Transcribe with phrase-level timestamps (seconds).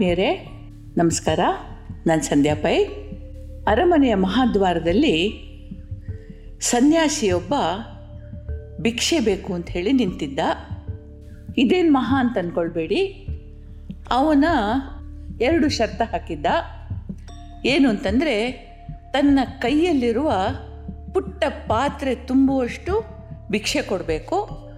[0.00, 0.46] ಆತ್ಮೀಯರೇ,
[0.96, 1.40] ನಮಸ್ಕಾರ.
[2.06, 2.84] ನಾನು ಸಂಧ್ಯಾ ಪೈ.
[3.66, 5.44] ಅರಮನೆಯ ಮಹಾದ್ವಾರದಲ್ಲಿ
[6.60, 7.54] ಸನ್ಯಾಸಿಯೊಬ್ಬ
[8.80, 10.38] ಭಿಕ್ಷೆ ಬೇಕು ಅಂತ ಹೇಳಿ ನಿಂತಿದ್ದ.
[11.58, 13.26] ಇದೇನು ಮಹಾ ಅಂತ ಅಂದ್ಕೊಳ್ಬೇಡಿ
[14.10, 14.44] ಅವನ
[15.40, 16.46] ಎರಡು ಶರ್ತ ಹಾಕಿದ್ದ.
[17.64, 18.52] ಏನು ಅಂತಂದರೆ,
[19.12, 20.32] ತನ್ನ ಕೈಯಲ್ಲಿರುವ
[21.14, 23.04] ಪುಟ್ಟ ಪಾತ್ರೆ ತುಂಬುವಷ್ಟು
[23.50, 24.70] ಭಿಕ್ಷೆ ಕೊಡಬೇಕು.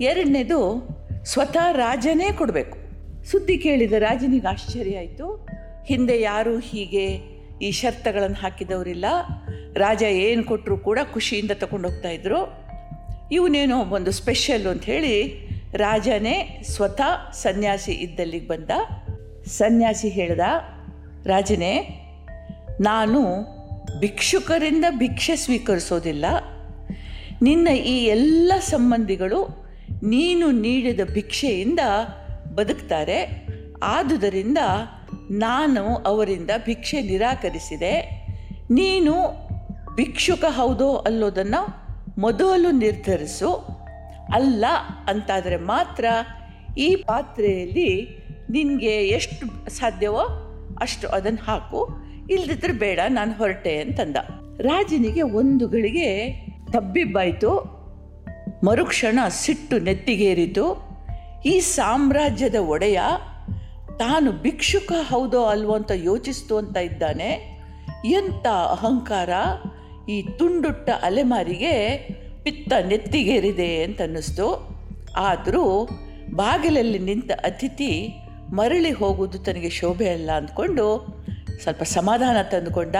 [0.00, 0.88] ಎರಡನೇದು,
[1.24, 2.79] ಸ್ವತಃ ರಾಜನೇ ಕೊಡಬೇಕು.
[3.24, 5.48] ಸುದ್ದಿ ಕೇಳಿದ ರಾಜನಿಗೆ ಆಶ್ಚರ್ಯ ಆಯಿತು.
[5.86, 7.06] ಹಿಂದೆ ಯಾರೂ ಹೀಗೆ
[7.62, 9.04] ಈ ಶರ್ತಗಳನ್ನು ಹಾಕಿದವರಿಲ್ಲ.
[9.74, 12.60] ರಾಜ ಏನು ಕೊಟ್ಟರು ಕೂಡ ಖುಷಿಯಿಂದ ತಗೊಂಡೋಗ್ತಾ ಇದ್ದರು
[13.32, 15.46] ಇವನೇನೋ ಒಂದು ಸ್ಪೆಷಲ್ ಅಂತ ಹೇಳಿ
[15.76, 18.70] ರಾಜನೇ ಸ್ವತಃ ಸನ್ಯಾಸಿ ಇದ್ದಲ್ಲಿಗೆ ಬಂದ.
[19.46, 20.40] ಸನ್ಯಾಸಿ ಹೇಳ್ದ,
[21.26, 21.74] ರಾಜನೇ,
[22.80, 23.20] ನಾನು
[24.00, 26.24] ಭಿಕ್ಷುಕರಿಂದ ಭಿಕ್ಷೆ ಸ್ವೀಕರಿಸೋದಿಲ್ಲ.
[27.42, 29.64] ನಿನ್ನ ಈ ಎಲ್ಲ ಸಂಬಂಧಿಗಳು
[30.02, 31.80] ನೀನು ನೀಡಿದ ಭಿಕ್ಷೆಯಿಂದ
[32.60, 33.46] ಬದುಕ್ತಾರೆ.
[33.82, 34.58] ಆದುದರಿಂದ
[35.30, 38.26] ನಾನು ಅವರಿಂದ ಭಿಕ್ಷೆ ನಿರಾಕರಿಸಿದೆ.
[38.70, 39.12] ನೀನು
[39.94, 41.62] ಭಿಕ್ಷುಕ ಹೌದೋ ಅಲ್ಲೋದನ್ನು
[42.18, 43.54] ಮೊದಲು ನಿರ್ಧರಿಸು.
[44.34, 44.64] ಅಲ್ಲ
[45.08, 46.04] ಅಂತಾದರೆ ಮಾತ್ರ
[46.78, 48.08] ಈ ಪಾತ್ರೆಯಲ್ಲಿ
[48.50, 50.46] ನಿನಗೆ ಎಷ್ಟು ಸಾಧ್ಯವೋ
[50.80, 51.96] ಅಷ್ಟು ಅದನ್ನು ಹಾಕು.
[52.30, 54.16] ಇಲ್ದಿದ್ರೆ ಬೇಡ, ನಾನು ಹೊರಟೆ ಅಂತಂದ.
[54.60, 57.80] ರಾಜನಿಗೆ ಒಂದು ಗಳಿಗೆ ತಬ್ಬಿಬ್ಬಾಯಿತು.
[58.64, 60.89] ಮರುಕ್ಷಣ ಸಿಟ್ಟು ನೆತ್ತಿಗೇರಿತು.
[61.44, 63.00] ಈ ಸಾಮ್ರಾಜ್ಯದ ಒಡೆಯ
[63.98, 67.60] ತಾನು ಭಿಕ್ಷುಕ ಹೌದೋ ಅಲ್ವೋ ಅಂತ ಯೋಚಿಸ್ತು ಅಂತ ಇದ್ದಾನೆ.
[68.04, 69.30] ಎಂಥ ಅಹಂಕಾರ
[70.10, 71.96] ಈ ತುಂಡುಟ್ಟ ಅಲೆಮಾರಿಗೆ
[72.42, 74.78] ಪಿತ್ತ ನೆತ್ತಿಗೇರಿದೆ ಅಂತ ಅನ್ನಿಸ್ತು.
[75.16, 75.88] ಆದರೂ
[76.34, 78.08] ಬಾಗಿಲಲ್ಲಿ ನಿಂತ ಅತಿಥಿ
[78.52, 81.16] ಮರಳಿ ಹೋಗುವುದು ತನಗೆ ಶೋಭೆ ಅಲ್ಲ ಅಂದ್ಕೊಂಡು
[81.62, 82.96] ಸ್ವಲ್ಪ ಸಮಾಧಾನ ತಂದುಕೊಂಡ.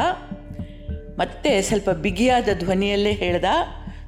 [1.18, 3.44] ಮತ್ತೆ ಸ್ವಲ್ಪ ಬಿಗಿಯಾದ ಧ್ವನಿಯಲ್ಲೇ ಹೇಳ್ದ,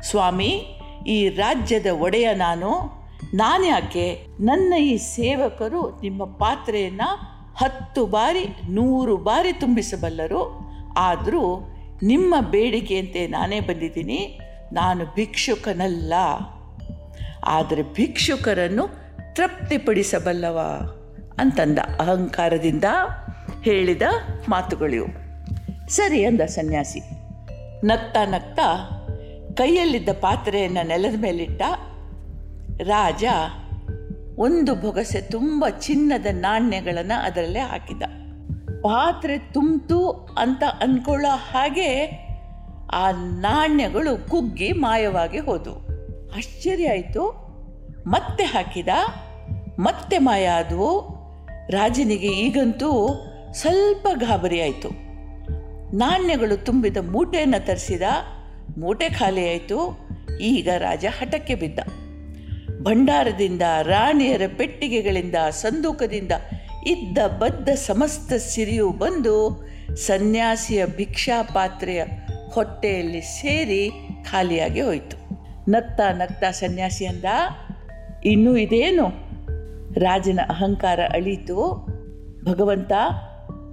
[0.02, 0.64] ಸ್ವಾಮಿ,
[1.06, 3.01] ಈ ರಾಜ್ಯದ ಒಡೆಯ ನಾನು
[3.34, 10.60] ನಾನ್ಯಾಕೆ ನನ್ನ ಈ ಸೇವಕರು ನಿಮ್ಮ ಪಾತ್ರೆಯನ್ನು ಹತ್ತು ಬಾರಿ, ನೂರು ಬಾರಿ ತುಂಬಿಸಬಲ್ಲರು.
[10.98, 11.68] ಆದರೂ
[12.02, 14.38] ನಿಮ್ಮ ಬೇಡಿಕೆಯಂತೆ ನಾನೇ ಬಂದಿದ್ದೀನಿ.
[14.72, 16.14] ನಾನು ಭಿಕ್ಷುಕನಲ್ಲ.
[17.44, 18.88] ಆದರೆ ಭಿಕ್ಷುಕರನ್ನು
[19.34, 20.58] ತೃಪ್ತಿಪಡಿಸಬಲ್ಲವ
[21.38, 22.84] ಅಂತಂದ ಅಹಂಕಾರದಿಂದ
[23.62, 24.02] ಹೇಳಿದ
[24.48, 25.06] ಮಾತುಗಳಿವು
[25.88, 27.00] ಸರಿ ಅಂದ ಸನ್ಯಾಸಿ.
[27.86, 28.98] ನಗ್ತಾ ನಗ್ತಾ
[29.54, 31.62] ಕೈಯಲ್ಲಿದ್ದ ಪಾತ್ರೆಯನ್ನು ನೆಲದ ಮೇಲಿಟ್ಟ
[32.82, 33.24] ರಾಜ
[34.38, 38.02] ಒಂದು ಬೊಗಸೆ ತುಂಬ ಚಿನ್ನದ ನಾಣ್ಯಗಳನ್ನು ಅದರಲ್ಲೇ ಹಾಕಿದ.
[38.82, 42.06] ಪಾತ್ರೆ ತುಂಬಿತು ಅಂತ ಅಂದ್ಕೊಳ್ಳೋ ಹಾಗೆ
[42.92, 45.78] ಆ ನಾಣ್ಯಗಳು ಕುಗ್ಗಿ ಮಾಯವಾಗಿ ಹೋದವು.
[46.36, 47.42] ಆಶ್ಚರ್ಯ ಆಯಿತು.
[48.06, 48.88] ಮತ್ತೆ ಹಾಕಿದ,
[49.78, 51.22] ಮತ್ತೆ ಮಾಯ ಆದವು.
[51.70, 53.08] ರಾಜನಿಗೆ ಈಗಂತೂ
[53.52, 54.88] ಸ್ವಲ್ಪ ಗಾಬರಿ ಆಯಿತು.
[55.96, 58.02] ನಾಣ್ಯಗಳು ತುಂಬಿದ ಮೂಟೆಯನ್ನು ತರಿಸಿದ,
[58.78, 59.98] ಮೂಟೆ ಖಾಲಿ ಆಯಿತು.
[60.40, 61.78] ಈಗ ರಾಜ ಹಠಕ್ಕೆ ಬಿದ್ದ.
[62.82, 66.32] ಭಂಡಾರದಿಂದ, ರಾಣಿಯರ ಪೆಟ್ಟಿಗೆಗಳಿಂದ, ಸಂದೂಕದಿಂದ
[66.86, 69.66] ಇದ್ದ ಬದ್ದ ಸಮಸ್ತ ಸಿರಿಯು ಬಂದು
[69.96, 72.04] ಸನ್ಯಾಸಿಯ ಭಿಕ್ಷಾ ಪಾತ್ರೆಯ
[72.50, 73.90] ಹೊಟ್ಟೆಯಲ್ಲಿ ಸೇರಿ
[74.30, 75.16] ಖಾಲಿಯಾಗಿ ಹೋಯಿತು.
[75.70, 77.24] ನಗ್ತಾ ನಗ್ತಾ ಸನ್ಯಾಸಿ ಅಂದ,
[78.24, 79.06] ಇನ್ನೂ ಇದೇನು?
[79.94, 81.86] ರಾಜನ ಅಹಂಕಾರ ಅಳೀತು,
[82.44, 82.92] ಭಗವಂತ,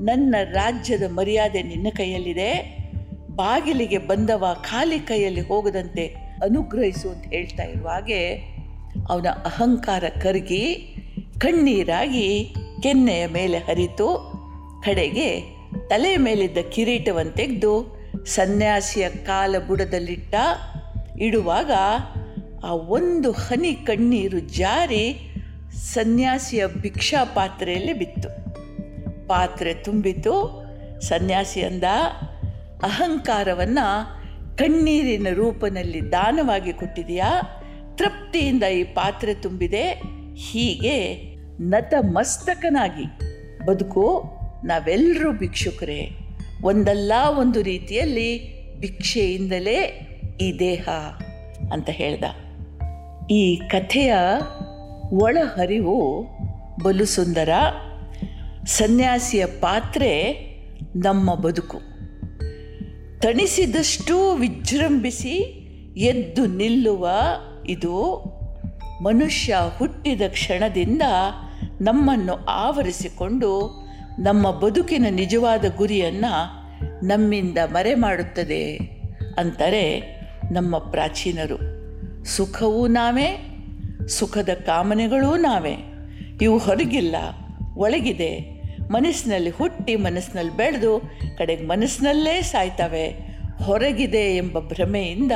[0.01, 2.79] ನನ್ನ ರಾಜ್ಯದ ಮರ್ಯಾದೆ ನಿನ್ನ ಕೈಯಲ್ಲಿದೆ.
[3.29, 6.07] ಬಾಗಿಲಿಗೆ ಬಂದವ ಖಾಲಿ ಕೈಯಲ್ಲಿ ಹೋಗದಂತೆ
[6.43, 8.49] ಅನುಗ್ರಹಿಸು ಅಂತ ಹೇಳ್ತಾ ಇರುವಾಗೆ
[9.09, 10.95] ಅವನ ಅಹಂಕಾರ ಕರಗಿ
[11.39, 12.53] ಕಣ್ಣೀರಾಗಿ
[12.83, 14.31] ಕೆನ್ನೆಯ ಮೇಲೆ ಹರಿತು
[14.85, 15.41] ಕಡೆಗೆ
[15.89, 20.35] ತಲೆಯ ಮೇಲಿದ್ದ ಕಿರೀಟವನ್ನು ತೆಗೆದು ಸನ್ಯಾಸಿಯ ಕಾಲ ಬುಡದಲ್ಲಿಟ್ಟ
[21.19, 21.71] ಇಡುವಾಗ
[22.63, 25.33] ಆ ಒಂದು ಹನಿ ಕಣ್ಣೀರು ಜಾರಿ
[25.71, 28.29] ಸನ್ಯಾಸಿಯ ಭಿಕ್ಷಾ ಪಾತ್ರೆಯಲ್ಲಿ ಬಿತ್ತು.
[29.27, 30.63] ಪಾತ್ರೆ ತುಂಬಿತು.
[31.01, 31.83] ಸನ್ಯಾಸಿಯಂದ
[32.83, 34.19] ಅಹಂಕಾರವನ್ನು
[34.57, 37.41] ಕಣ್ಣೀರಿನ ರೂಪದಲ್ಲಿ ದಾನವಾಗಿ ಕೊಟ್ಟಿದೆಯಾ?
[37.99, 40.01] ತೃಪ್ತಿಯಿಂದ ಈ ಪಾತ್ರೆ ತುಂಬಿದೆ.
[40.35, 41.15] ಹೀಗೆ
[41.59, 43.05] ನತಮಸ್ತಕನಾಗಿ
[43.65, 44.23] ಬದುಕು
[44.65, 46.09] ನಾವೆಲ್ಲರೂ ಭಿಕ್ಷುಕರೇ.
[46.63, 49.77] ಒಂದಲ್ಲ ಒಂದು ರೀತಿಯಲ್ಲಿ ಭಿಕ್ಷೆಯಿಂದಲೇ
[50.41, 50.89] ಈ ದೇಹ
[51.71, 52.23] ಅಂತ ಹೇಳ್ದ.
[53.31, 54.13] ಈ ಕಥೆಯ
[55.11, 56.27] ಒಳಹರಿವು
[56.83, 57.49] ಬಲು ಸುಂದರ.
[58.65, 60.33] ಸನ್ಯಾಸಿಯ ಪಾತ್ರೆ
[60.95, 61.77] ನಮ್ಮ ಬದುಕು.
[63.19, 65.59] ತಣಿಸಿದಷ್ಟು ವಿಜೃಂಭಿಸಿ
[65.97, 67.09] ಎದ್ದು ನಿಲ್ಲುವ
[67.69, 68.23] ಇದು
[69.01, 71.01] ಮನುಷ್ಯ ಹುಟ್ಟಿದ ಕ್ಷಣದಿಂದ
[71.81, 73.69] ನಮ್ಮನ್ನು ಆವರಿಸಿಕೊಂಡು
[74.19, 76.59] ನಮ್ಮ ಬದುಕಿನ ನಿಜವಾದ ಗುರಿಯನ್ನು
[77.07, 78.75] ನಮ್ಮಿಂದ ಮರೆ ಮಾಡುತ್ತದೆ
[79.37, 79.99] ಅಂತಾರೆ
[80.51, 81.57] ನಮ್ಮ ಪ್ರಾಚೀನರು.
[82.25, 83.57] ಸುಖವೂ ನಾವೇ,
[84.07, 85.75] ಸುಖದ ಕಾಮನೆಗಳೂ ನಾವೇ.
[86.41, 87.15] ಇವು ಹೊರಗಿಲ್ಲ,
[87.75, 88.59] ಒಳಗಿದೆ.
[88.91, 90.99] ಮನಸ್ಸಿನಲ್ಲಿ ಹುಟ್ಟಿ ಮನಸ್ಸಿನಲ್ಲಿ ಬೆಳೆದು
[91.37, 93.29] ಕಡೆಗೆ ಮನಸ್ಸಿನಲ್ಲೇ ಸಾಯ್ತವೆ.
[93.63, 95.31] ಹೊರಗಿದೆ ಎಂಬ ಭ್ರಮೆಯಿಂದ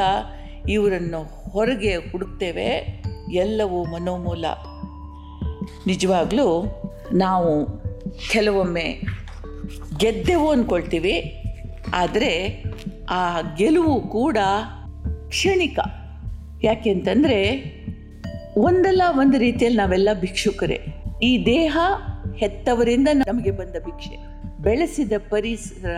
[0.70, 4.46] ಇವರನ್ನು ಹೊರಗೆ ಹುಡುಕ್ತೇವೆ ಎಲ್ಲವೂ ಮನೋಮೂಲ.
[5.88, 6.66] ನಿಜವಾಗಲೂ
[7.14, 7.68] ನಾವು
[8.32, 9.02] ಕೆಲವೊಮ್ಮೆ
[9.98, 11.44] ಗೆದ್ದೆವು ಅಂದ್ಕೊಳ್ತೀವಿ
[11.94, 12.64] ಆದರೆ
[13.10, 14.38] ಆ ಗೆಲುವು ಕೂಡ
[15.28, 15.80] ಕ್ಷಣಿಕ.
[16.64, 17.40] ಯಾಕೆಂತಂದರೆ
[18.58, 20.80] ಒಂದಲ್ಲ ಒಂದು ರೀತಿಯಲ್ಲಿ ನಾವೆಲ್ಲ ಭಿಕ್ಷುಕರೇ.
[21.24, 21.78] ಈ ದೇಹ
[22.36, 24.18] ಹೆತ್ತವರಿಂದ ನಮಗೆ ಬಂದ ಭಿಕ್ಷೆ.
[24.62, 25.98] ಬೆಳೆಸಿದ ಪರಿಸರ,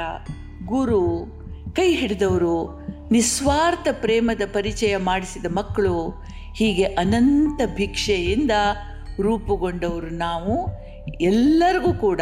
[0.66, 1.25] ಗುರು,
[1.74, 6.24] ಕೈ ಹಿಡಿದವರು ನಿಸ್ವಾರ್ಥ ಪ್ರೇಮದ ಪರಿಚಯ ಮಾಡಿಸಿದ ಮಕ್ಕಳು
[6.56, 8.52] ಹೀಗೆ ಅನಂತ ಭಿಕ್ಷೆಯಿಂದ
[9.22, 10.68] ರೂಪುಗೊಂಡವರು ನಾವು
[11.22, 12.22] ಎಲ್ಲರಿಗೂ ಕೂಡ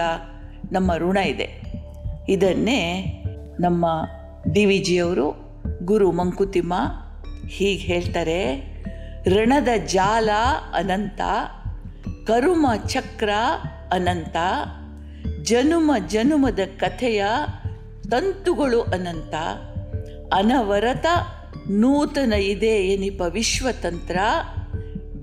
[0.71, 1.61] ನಮ್ಮ ಋಣ ಇದೆ.
[2.29, 3.05] ಇದನ್ನೇ
[3.59, 3.85] ನಮ್ಮ
[4.53, 5.27] ಡಿ ವಿ ಜಿಯವರು
[5.85, 6.73] ಗುರು ಮಂಕುತಿಮ್ಮ
[7.47, 8.73] ಹೀಗೆ ಹೇಳ್ತಾರೆ
[9.25, 10.29] ಋಣದ ಜಾಲ
[10.73, 11.21] ಅನಂತ,
[12.27, 13.29] ಕರುಮ ಚಕ್ರ
[13.91, 14.35] ಅನಂತ,
[15.41, 17.25] ಜನುಮ ಜನುಮದ ಕಥೆಯ
[18.11, 19.33] ತಂತುಗಳು ಅನಂತ
[20.33, 21.05] ಅನವರತ
[21.69, 24.17] ನೂತನ ಇದೆ ಎನಿಪ ವಿಶ್ವತಂತ್ರ?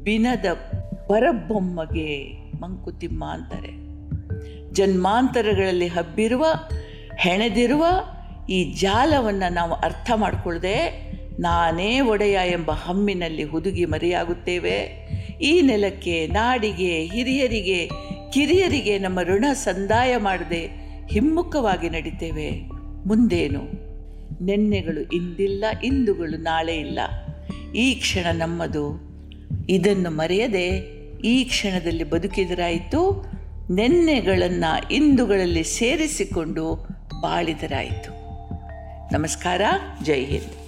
[0.03, 0.47] ಬಿನದ
[1.09, 2.29] ಪರಬೊಮ್ಮಗೆ
[2.61, 3.91] ಮಂಕುತಿಮ್ಮ ಅಂತಾರೆ.
[4.73, 6.47] ಜನ್ಮಾಂತರಗಳಲ್ಲಿ ಹಬ್ಬಿರುವ,
[7.19, 7.87] ಹೆಣೆದಿರುವ
[8.51, 11.11] ಈ ಜಾಲವನ್ನು ನಾವು ಅರ್ಥ ಮಾಡಿಕೊಳ್ಳದೆ
[11.41, 14.79] ನಾನೇ ಒಡೆಯ ಎಂಬ ಹಮ್ಮಿನಲ್ಲಿ ಹುದುಗಿ ಮರೆಯಾಗುತ್ತೇವೆ.
[15.43, 17.91] ಈ ನೆಲಕ್ಕೆ, ನಾಡಿಗೆ, ಹಿರಿಯರಿಗೆ,
[18.33, 20.71] ಕಿರಿಯರಿಗೆ ನಮ್ಮ ಋಣ ಸಂದಾಯ ಮಾಡದೆ
[21.11, 22.51] ಹಿಮ್ಮುಖವಾಗಿ ನಡಿತೇವೆ.
[23.09, 23.80] ಮುಂದೇನು?
[24.41, 26.99] ನೆನ್ನೆಗಳು ಇಂದಿಲ್ಲ, ಇಂದುಗಳು ನಾಳೆ ಇಲ್ಲ.
[27.75, 29.11] ಈ ಕ್ಷಣ ನಮ್ಮದು.
[29.69, 30.67] ಇದನ್ನು ಮರೆಯದೆ
[31.25, 33.27] ಈ ಕ್ಷಣದಲ್ಲಿ ಬದುಕಿದರಾಯಿತು,
[33.75, 36.75] ನೆನ್ನೆಗಳನ್ನು ಇಂದುಗಳಲ್ಲಿ ಸೇರಿಸಿಕೊಂಡು
[37.23, 38.21] ಬಾಳಿದರಾಯಿತು.
[39.13, 39.61] ನಮಸ್ಕಾರ,
[40.05, 40.60] ಜೈ ಹಿಂದ್.